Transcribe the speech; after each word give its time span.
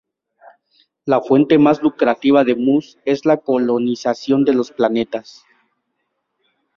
La 1.05 1.21
fuente 1.21 1.59
más 1.59 1.83
lucrativa 1.83 2.43
de 2.43 2.55
Mus 2.55 2.97
es 3.05 3.23
la 3.23 3.37
colonización 3.37 4.43
de 4.45 4.53
los 4.55 4.71
planetas. 4.71 5.45